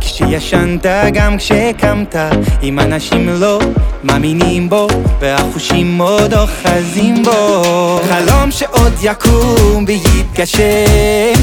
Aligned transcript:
כשישנת 0.00 0.86
גם 1.12 1.36
כשקמת 1.38 2.16
אם 2.62 2.78
אנשים 2.78 3.28
לא 3.28 3.58
מאמינים 4.02 4.68
בו 4.68 4.86
והחושים 5.20 5.98
עוד 5.98 6.34
אוחזים 6.34 7.22
בו. 7.22 8.00
חלום 8.08 8.50
שעוד 8.50 8.92
יקום 9.02 9.84
ויתגשם. 9.86 11.42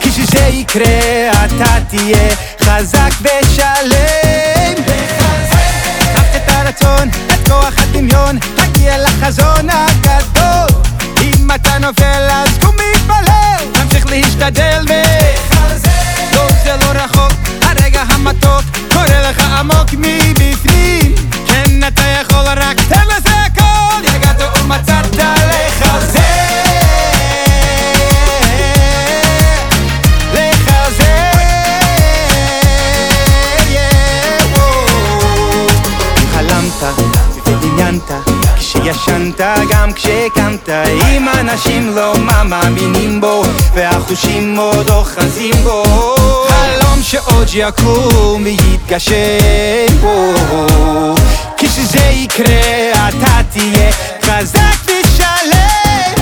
כשזה 0.00 0.48
יקרה 0.52 1.30
אתה 1.30 1.74
תהיה 1.88 2.28
חזק 2.60 3.10
ושלם. 3.20 4.84
קח 6.14 6.36
את 6.36 6.48
הרצון, 6.48 7.08
את 7.26 7.48
כוח 7.48 7.74
הדמיון, 7.78 8.38
תגיע 8.38 8.98
לחזון 8.98 9.68
הגדול. 9.70 10.82
אם 11.22 11.50
אתה 11.54 11.78
נופל 11.78 12.26
אז 12.30 12.58
קום 12.58 12.74
מתפלל, 12.74 13.66
תמשיך 13.72 14.06
להשתדל 14.06 14.84
עמוק 19.64 19.92
מבפנים. 19.92 21.14
כן 21.46 21.88
אתה 21.88 22.02
יכול 22.20 22.44
רק 22.56 22.76
תן 22.88 23.04
לזה 23.06 23.30
הכל. 23.46 24.16
יגעת 24.16 24.40
ומצאת 24.60 25.14
חלמת 36.32 36.84
ודמיינת 37.46 38.10
כשישנת 38.56 39.40
גם 39.70 39.92
כשקמת 39.92 40.68
אם 40.68 41.28
אנשים 41.40 41.96
לא 41.96 42.14
מאמינים 42.44 43.20
בו 43.20 43.42
והחושים 43.74 44.56
עוד 44.56 44.90
אוחזים 44.90 45.54
בו. 45.62 45.84
חלום 46.48 46.93
שעוד 47.14 47.48
יקום 47.54 48.44
ויתגשם 48.44 50.00
בו 50.00 50.34
כשזה 51.56 51.98
יקרה 51.98 53.08
אתה 53.08 53.40
תהיה 53.50 53.92
חזק 54.22 54.84
ושלם. 54.84 56.14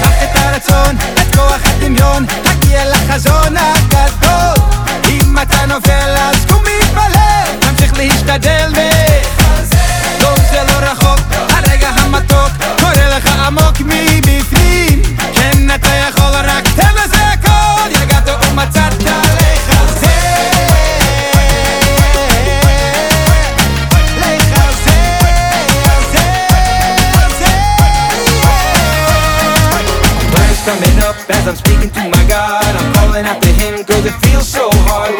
קח 0.00 0.22
את 0.22 0.28
הרצון, 0.34 0.96
את 1.14 1.36
כוח 1.36 1.60
הדמיון, 1.64 2.26
תגיע 2.42 2.84
לחזון 2.90 3.56
הגדול. 3.56 4.64
אם 5.08 5.38
אתה 5.42 5.66
נופל 5.66 6.14
אז 6.18 6.44
קום 6.48 6.62
מתפלל, 6.62 7.44
תמשיך 7.60 7.92
להשתדל 7.96 8.89
up 31.10 31.30
as 31.30 31.48
I'm 31.48 31.56
speaking 31.56 31.90
to 31.90 32.02
my 32.08 32.24
God. 32.28 32.62
I'm 32.64 32.94
calling 32.94 33.24
after 33.24 33.48
Him, 33.48 33.84
cause 33.84 34.04
it 34.06 34.14
feels 34.22 34.48
so 34.48 34.70
hard. 34.86 35.19